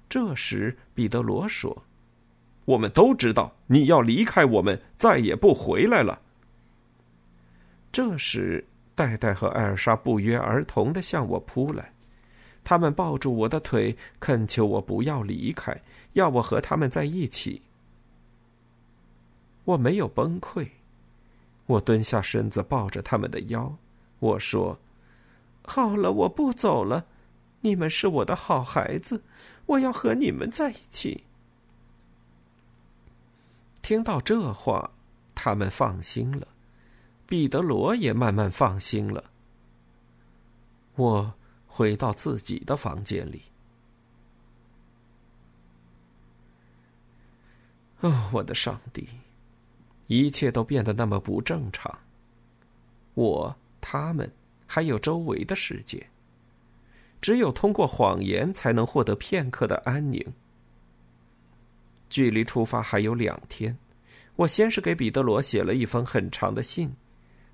[0.09, 1.85] 这时，彼得罗说
[2.68, 6.20] ：“我们都知道你要离开我们，再也不回来了。”
[7.90, 11.94] 这时，戴戴和艾尔莎不约而同的向我扑来，
[12.62, 15.81] 他们抱住我的腿，恳求我不要离开，
[16.12, 17.62] 要我和他们在一起。
[19.64, 20.68] 我没有崩溃，
[21.64, 23.74] 我蹲下身子抱着他们的腰，
[24.18, 24.78] 我说
[25.64, 27.07] ：“好了，我不走了，
[27.62, 29.22] 你们是我的好孩子，
[29.64, 31.24] 我要和你们在一起。”
[33.82, 34.90] 听到这话，
[35.34, 36.48] 他们放心了，
[37.26, 39.24] 彼得罗也慢慢放心了。
[40.96, 41.34] 我
[41.66, 43.42] 回到自己的房间里。
[48.00, 49.08] 哦，我的上帝！
[50.06, 51.98] 一切都变得那么不正常。
[53.14, 54.32] 我、他们，
[54.66, 56.08] 还有周围的世界，
[57.20, 60.32] 只有通过谎言才能获得片刻的安宁。
[62.08, 63.76] 距离出发还有两天，
[64.36, 66.92] 我先是给彼得罗写了一封很长的信，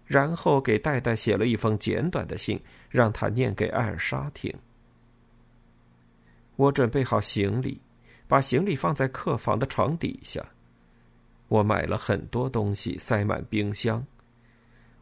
[0.06, 4.52] 然后给戴戴写了一封简短的信，让他念给艾尔莎听。
[6.56, 7.80] 我准备好行李，
[8.28, 10.44] 把行李放在客房的床底下。
[11.48, 14.04] 我买了很多东西，塞满冰箱。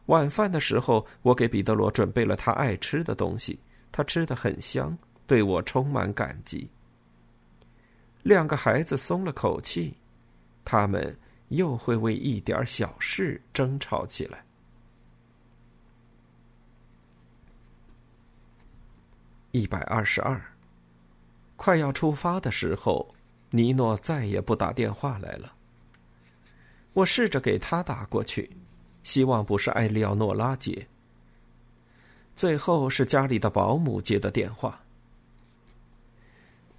[0.07, 3.59] 晚饭的时候，我给彼得罗准备了他爱吃的东西，
[3.91, 6.67] 他吃的很香，对我充满感激。
[8.23, 9.95] 两个孩子松了口气，
[10.65, 11.17] 他们
[11.49, 14.43] 又会为一点小事争吵起来。
[19.51, 20.41] 一百二十二，
[21.55, 23.13] 快要出发的时候，
[23.51, 25.53] 尼诺再也不打电话来了。
[26.93, 28.49] 我试着给他打过去，
[29.03, 30.87] 希望不是艾利奥诺拉接。
[32.35, 34.82] 最后是家里的保姆接的电话。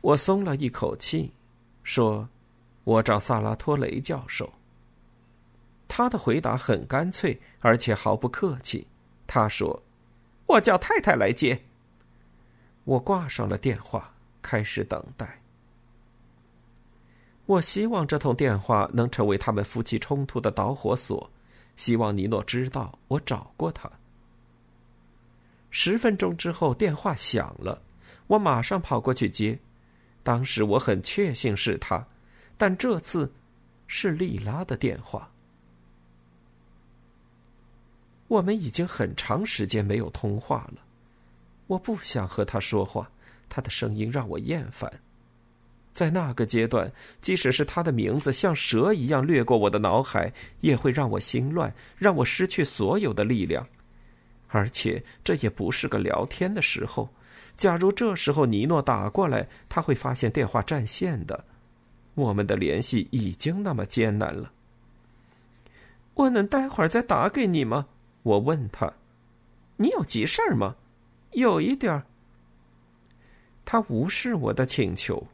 [0.04, 1.32] 我松了一口气，
[1.82, 2.28] 说
[2.84, 4.52] ：“我找萨拉托雷教授。”
[5.88, 8.86] 他的回答很干脆，而且毫不客气。
[9.26, 9.82] 他说
[10.44, 11.58] ：“我叫太太来接。”
[12.84, 14.12] 我挂上了电话，
[14.42, 15.40] 开始等待。
[17.46, 21.30] 我希望这通电话能成为他们夫妻冲突的导火索，
[21.76, 23.90] 希望尼诺知道我找过他。
[25.70, 27.80] 十分钟之后，电话响了，
[28.26, 29.58] 我马上跑过去接。
[30.24, 32.04] 当时我很确信是他，
[32.58, 33.32] 但这次
[33.86, 35.30] 是莉拉的电话。
[38.26, 40.80] 我们已经很长时间没有通话了，
[41.66, 43.08] 我不想和他说话，
[43.48, 44.90] 他的声音让我厌烦。
[45.92, 53.64] 在那个阶段，即使是他的名字像蛇一样掠过我的脑海，也会让我心乱，让我失去所有的力量。
[54.48, 57.08] 而且这也不是个聊天的时候。
[57.56, 61.44] 假如这时候尼诺打过来，他会发现电话占线的。
[62.14, 64.52] 我们的联系已经那么艰难了。
[66.14, 67.86] 我能待会儿再打给你吗？
[68.22, 68.92] 我问他
[69.78, 70.76] ：“你有急事儿吗？”
[71.32, 72.04] 有一点。
[73.64, 75.26] 他无视我的请求。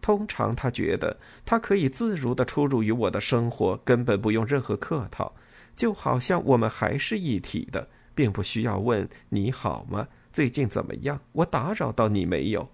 [0.00, 5.32] 通常他觉得他可以自如的出入于我的生活，根本不用任何客套，
[5.76, 10.06] 就好像我们还是一体的，并不需要问你好吗？
[10.32, 11.20] 最近怎么样？
[11.32, 12.68] 我打扰到你没有？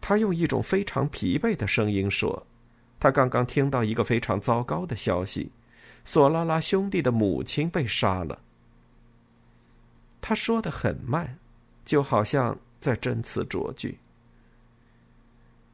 [0.00, 2.46] 他用一种非常疲惫的声音说
[2.98, 5.50] ：“他刚刚听到一个非常糟糕的消息，
[6.04, 8.40] 索拉拉兄弟的母亲被杀了。”
[10.20, 11.38] 他说的很慢，
[11.84, 13.98] 就好像在斟词酌句。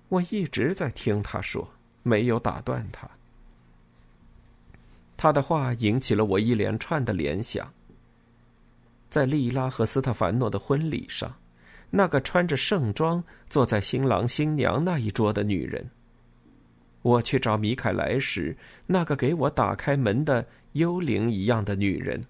[0.09, 1.68] 我一直在听他说，
[2.03, 3.09] 没有打断他。
[5.16, 7.72] 他的话引起了我一连串的联想。
[9.14, 11.37] 在莉拉和斯特凡诺的婚礼上，
[11.90, 15.85] 那个穿着盛装坐在新郎新娘那一桌的女人；
[17.00, 18.56] 我去找米凯莱时，
[18.87, 22.23] 那个给我打开门的幽灵一样的女人；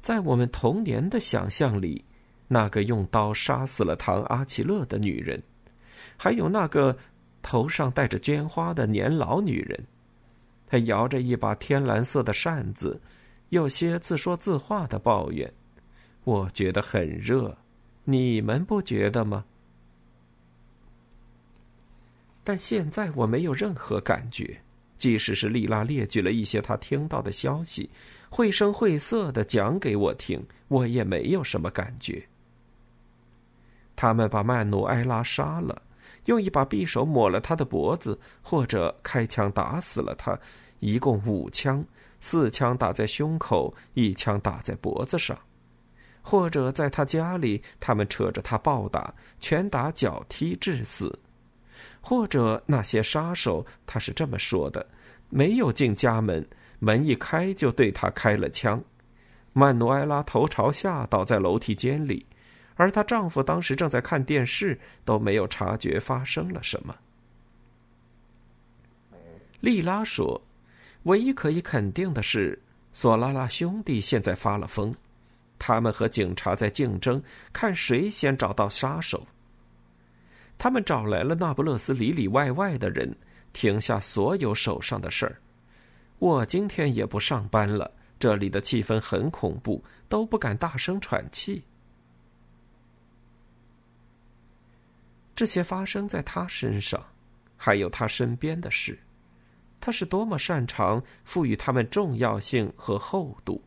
[0.00, 2.06] 在我们童年的想象里，
[2.48, 5.42] 那个用刀杀死了唐阿奇勒的女人。
[6.16, 6.96] 还有那个
[7.42, 9.84] 头上戴着绢花的年老女人，
[10.66, 12.98] 她摇着一把天蓝色的扇子，
[13.50, 15.52] 有些自说自话的抱怨。
[16.26, 17.56] 我觉得很热，
[18.02, 19.44] 你们不觉得吗？
[22.42, 24.60] 但现在我没有任何感觉，
[24.96, 27.88] 即使是丽拉列举了一些她听到的消息，
[28.28, 32.26] 绘声绘色的讲给我听，我也没有什么感觉。
[33.94, 35.80] 他们把曼努埃拉杀了。
[36.24, 40.36] 用一把匕首抹了他的脖子，或者开枪打死了他，
[40.80, 41.84] 一共五枪，
[42.18, 45.38] 四枪打在胸口，一枪打在脖子上，
[46.28, 51.06] 或者在他家里，他们扯着他暴打、拳打脚踢致死；
[52.00, 54.84] 或者那些杀手，他是这么说的，
[55.28, 56.44] 没有进家门，
[56.80, 58.82] 门一开就对他开了枪。
[59.52, 62.26] 曼努埃拉头朝下倒在楼梯间里，
[62.74, 66.92] 而她丈夫当时正在看电视，都没有察觉发生了什么。
[69.60, 70.42] 莉拉说
[71.04, 72.60] ：“唯一可以肯定的是，
[72.90, 74.92] 索拉拉兄弟现在发了疯。”
[75.58, 79.26] 他们和警察在竞争，看谁先找到杀手。
[80.58, 83.14] 他们找来了那不勒斯里里外外的人，
[83.52, 85.40] 停下所有手上的事儿。
[86.18, 91.62] 我今天也不上班了，这里的气氛很恐怖，都不敢大声喘气。
[95.34, 97.04] 这些发生在他身上，
[97.58, 98.98] 还有他身边的事，
[99.78, 103.62] 他是多么擅长赋予他们重要性和厚度。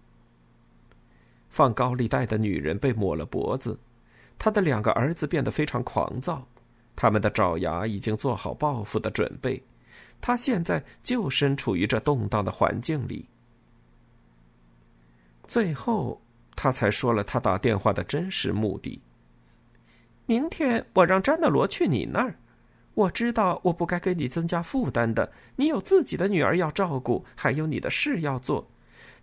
[1.49, 3.77] 放高利贷的女人被抹了脖子，
[4.37, 6.47] 他的两个儿子变得非常狂躁，
[6.95, 9.61] 他们的爪牙已经做好报复的准备，
[10.21, 13.25] 他现在就身处于这动荡的环境里。
[15.47, 16.21] 最后，
[16.55, 19.01] 他才说了他打电话的真实目的。
[20.27, 22.35] 明天我让詹德罗去你那儿，
[22.93, 28.69] 我知道我不该给你增加负担的，你有自己的女儿要照顾，还有你的事要做，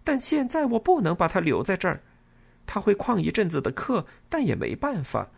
[0.03, 2.03] 但现在我不能把他留在这儿。
[2.66, 5.28] 他会旷一阵子的课，但也没办法。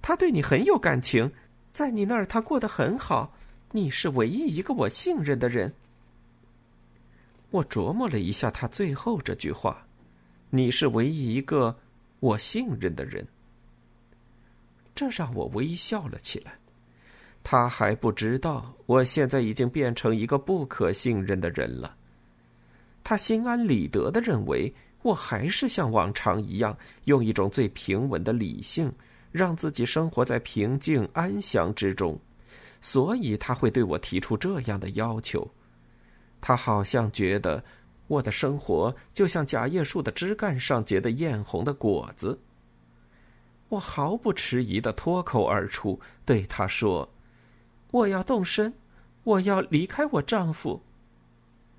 [0.00, 1.30] 他对你很有感情，
[1.72, 3.34] 在你那儿他过得很好。
[3.70, 5.72] 你是唯一一个我信任的人。
[7.50, 9.86] 我琢磨了一下他最后这句话
[10.50, 11.78] ：“你是唯一一个
[12.20, 13.26] 我信任的人。”
[14.94, 16.54] 这让我微笑了起来。
[17.44, 21.96] 他还不知道，我现在已经变成一个不可信任的人了。
[23.04, 24.74] 他心安理得的认为。
[25.02, 28.92] 我还是像往常一样，用一种最平稳的理性，
[29.32, 32.18] 让自己生活在平静安详之中，
[32.80, 35.50] 所以他会对我提出这样的要求。
[36.40, 37.62] 他好像觉得
[38.06, 42.38] 我的生活就像假叶树的枝干上结的艳红的果子。
[43.68, 47.08] 我毫不迟疑的脱口而出，对他说
[47.90, 48.72] ：“我要动身，
[49.24, 50.82] 我要离开我丈夫。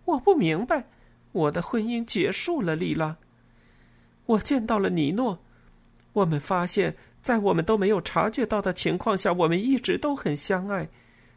[0.05, 0.85] 我不明白。”
[1.33, 3.17] 我的婚姻结束了，丽拉。
[4.25, 5.37] 我见到了尼诺，
[6.13, 10.87] 我们发现，在我们都没有察觉到的情况下，我们一直都很相爱，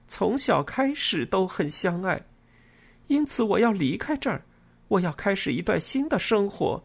[0.06, 2.24] 从小开始都很相爱。
[3.08, 4.42] 因此，我要离开这儿，
[4.88, 6.82] 我要开始一段新的生活。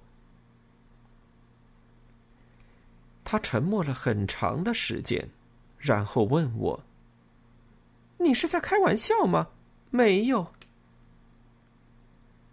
[3.24, 5.30] 他沉默了很长的时间，
[5.78, 6.84] 然后问我
[8.18, 9.50] ：“你是在开玩笑吗
[9.92, 10.48] ？”“没有。”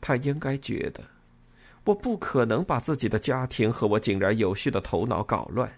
[0.01, 1.03] 他应该觉得，
[1.85, 5.71] 我不可能把自己的家庭和我井然有序的头脑搞乱。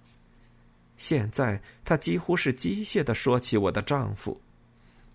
[0.96, 4.40] 现在，他几乎是机械的说起我的丈夫。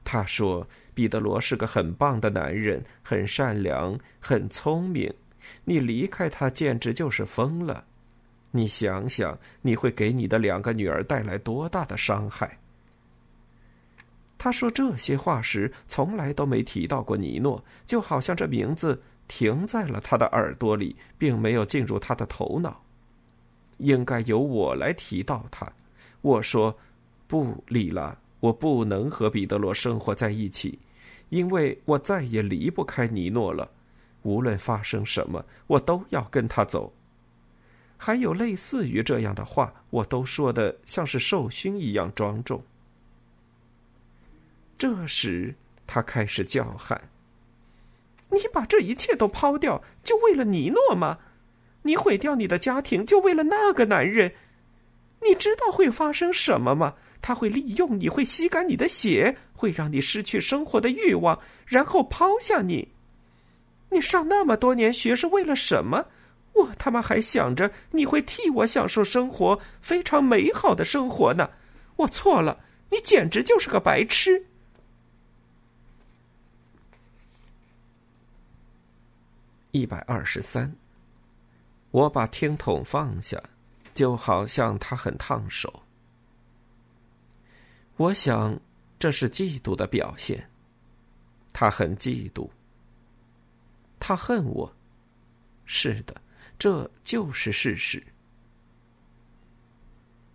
[0.03, 5.13] 他说：“彼得罗是个很棒的男人，很善良，很聪明。
[5.63, 7.85] 你离开他，简直就是疯了。
[8.51, 12.57] 你想想，你会给你的两个女儿带来多大的伤害？”
[14.37, 22.83] 他说这些话时，从来都没提到过尼诺，就好像这名字停在了他的耳朵里，并没有进入他的头脑。
[23.77, 25.71] 应该由我来提到他。
[26.21, 26.77] 我说
[27.27, 30.79] ：“不，丽拉，我不能和彼得罗生活在一起，
[31.29, 33.69] 因为我再也离不开尼诺了。
[34.23, 36.93] 无论发生什么，我都要跟他走。”
[37.97, 42.61] 还有类似于这样的话，我都说的像是受勋一样庄重。
[44.77, 45.55] 这时，
[45.87, 47.09] 他开始叫喊
[48.31, 51.19] ：“你把这一切都抛掉，就为了尼诺吗？
[51.83, 54.33] 你毁掉你的家庭，就为了那个男人？
[55.21, 56.95] 你知道会发生什么吗？
[57.21, 62.89] 他会利用你，会吸干你的血，会让你失去生活的欲望，然后抛下你。
[63.91, 66.07] 你上那么多年学是为了什么？
[66.53, 71.49] 我他妈还想着你会替我享受生活，非常美好的生活呢。
[71.97, 74.45] 我错了，你简直就是个白痴。”
[79.75, 80.73] 一百二十三。
[81.91, 83.37] 我把听筒放下，
[83.93, 85.83] 就好像它很烫手。
[87.97, 88.57] 我想，
[88.97, 90.49] 这是嫉妒的表现。
[91.51, 92.49] 他很嫉妒。
[93.99, 94.73] 他恨我。
[95.65, 96.15] 是的，
[96.57, 98.01] 这就是事实。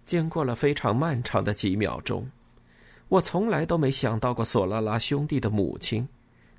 [0.05, 2.31] 经过了非常漫长的几秒钟，
[3.09, 6.07] 我从来都没想到过索拉拉兄弟的母亲。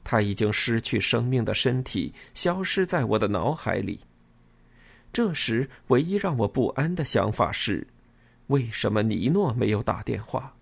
[0.03, 3.99] 他已经失去生命的身体，消失在我的脑海里。
[5.13, 7.85] 这时，唯一让我不安的想法是：
[8.47, 10.53] 为什么尼诺没有打电话？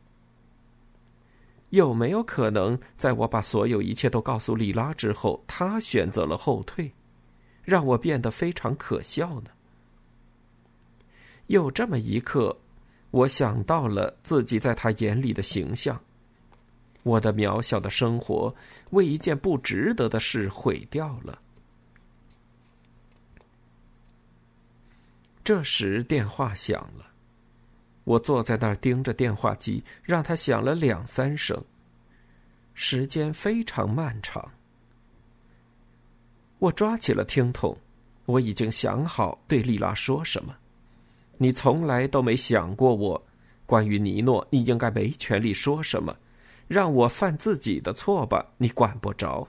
[1.70, 6.92] 有没有可能，在我把所有一切都告诉莉拉之后，他选择了后退，
[7.64, 9.52] 让我变得非常可笑呢？
[11.46, 12.58] 有这么一刻，
[13.12, 16.02] 我想到了自己在他眼里的形象。
[17.04, 18.54] 我的渺小的生活
[18.91, 21.39] 为一件不值得的事毁掉了。
[25.43, 27.08] 这时电话响了，
[28.04, 31.64] 我坐在那儿盯着电话机，让它响了两三声。
[32.74, 34.52] 时间非常漫长。
[36.60, 37.76] 我抓起了听筒，
[38.26, 40.56] 我已经想好对丽拉说什么。
[41.38, 43.26] 你从来都没想过我，
[43.66, 46.16] 关于尼诺，你应该没权利说什么。
[46.70, 49.45] 让我犯自己的错吧，你管不着。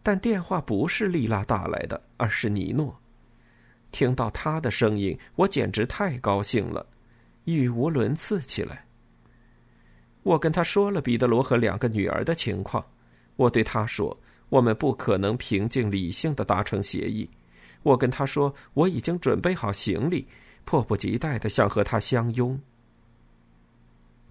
[0.00, 2.96] 但电话不是丽拉打来的，而是尼诺。
[3.90, 6.86] 听到他的声音，我简直太高兴了，
[7.46, 8.86] 语无伦次起来。
[10.22, 12.86] 我跟他说了彼得罗和两个女儿的情况，
[13.34, 14.16] 我对他说，
[14.48, 17.28] 我们不可能平静理性的达成协议。
[17.82, 20.28] 我跟他说，我已经准备好行李，
[20.64, 22.60] 迫不及待的想和他相拥。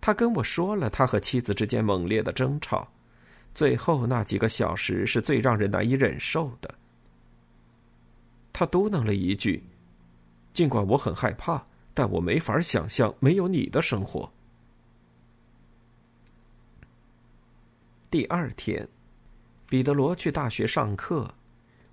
[0.06, 2.88] 他跟我说了他和妻子之间猛烈的争吵，
[3.56, 6.76] 最后那几个小时是最让人难以忍受的。
[8.54, 9.64] 他嘟囔了一句
[10.54, 14.32] ：“尽管我很害怕，但我没法想象没有你的生活。”
[18.12, 18.88] 第二天，
[19.68, 21.34] 彼得罗去大学上课，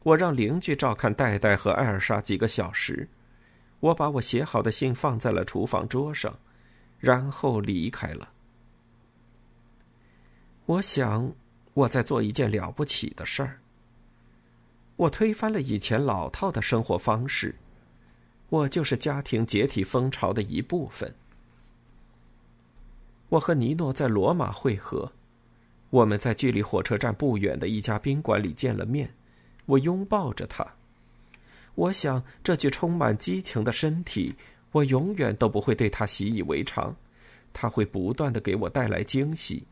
[0.02, 3.08] 我让邻居照看戴戴和艾尔莎几个小时。
[3.80, 6.38] 我把我写好的信放在了厨房桌上。
[7.02, 8.30] 然后离开了。
[10.66, 11.32] 我想，
[11.74, 13.58] 我在做一件了不起的事儿。
[14.94, 17.56] 我推翻了以前老套的生活方式，
[18.50, 21.12] 我就是家庭解体风潮的一部分。
[23.30, 25.10] 我和尼诺在罗马会合，
[25.90, 29.12] 我们在距离火车站不远的一家宾馆里见了面。
[29.66, 30.64] 我拥抱着他，
[31.74, 34.36] 我想这具充满激情的身体。
[34.72, 36.94] 我永远都不会对他习以为常，
[37.52, 39.62] 他会不断的给我带来惊喜。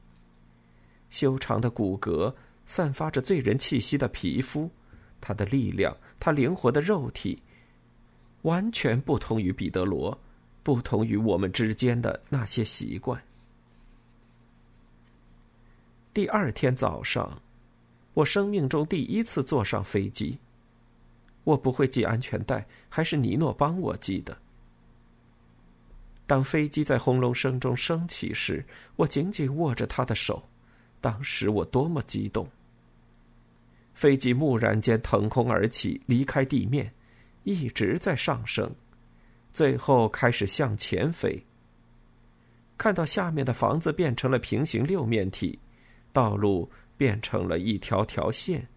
[1.08, 2.32] 修长的骨骼，
[2.66, 4.70] 散发着醉人气息的皮肤，
[5.20, 7.42] 他的力量，他灵活的肉体，
[8.42, 10.16] 完全不同于彼得罗，
[10.62, 13.20] 不同于我们之间的那些习惯。
[16.12, 17.40] 第二天早上，
[18.14, 20.38] 我生命中第一次坐上飞机。
[21.44, 24.36] 我不会系安全带，还是尼诺帮我系的。
[26.30, 28.64] 当飞机在轰隆声中升起时，
[28.94, 30.40] 我紧紧握着他的手。
[31.00, 32.48] 当时我多么激动！
[33.94, 36.92] 飞机蓦然间腾空而起，离开地面，
[37.42, 38.72] 一直在上升，
[39.52, 41.44] 最后开始向前飞。
[42.78, 45.58] 看到下面的房子变成了平行六面体，
[46.12, 48.68] 道路变成了一条条线，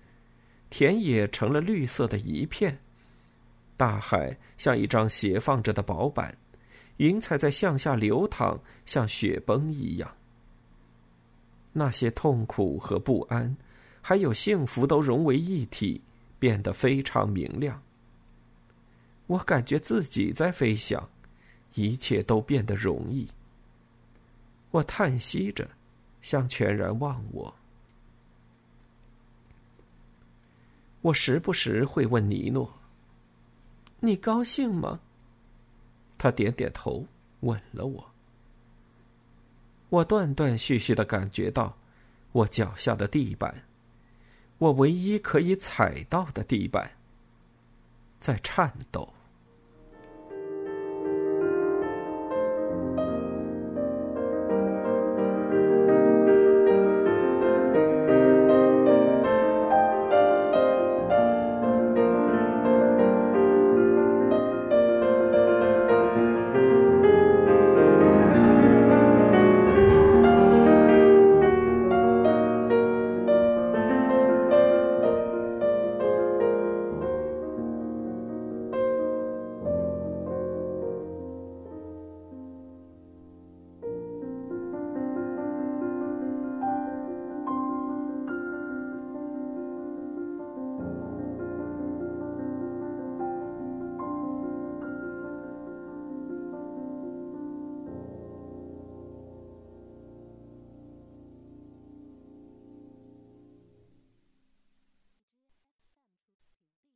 [0.71, 2.79] 田野成了绿色的一片，
[3.77, 6.35] 大海像一张斜放着的薄板。
[6.97, 10.15] 云彩在向下流淌，像雪崩一样。
[11.71, 13.57] 那些痛苦和不安，
[14.01, 16.01] 还有幸福，都融为一体，
[16.37, 17.81] 变得非常明亮。
[19.25, 21.09] 我感觉自己在飞翔，
[21.73, 23.27] 一切都变得容易。
[24.69, 25.67] 我叹息着，
[26.21, 27.53] 像全然忘我。
[31.01, 32.71] 我时不时会问尼诺
[33.99, 34.99] ：“你高兴吗？”
[36.23, 37.05] 他点点头，
[37.41, 38.11] 吻了我。
[39.89, 41.75] 我断断续续的感觉到，
[42.31, 43.65] 我脚下的地板，
[44.57, 46.91] 我唯一可以踩到的地板，
[48.21, 49.13] 在颤抖。